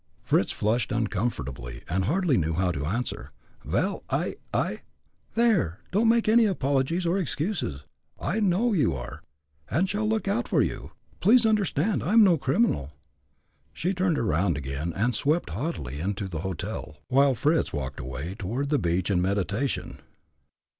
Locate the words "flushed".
0.51-0.91